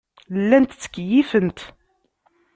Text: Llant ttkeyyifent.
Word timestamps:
Llant 0.39 0.71
ttkeyyifent. 0.81 1.59